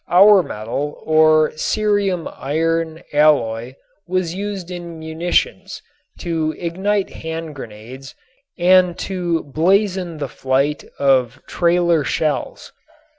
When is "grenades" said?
7.53-8.15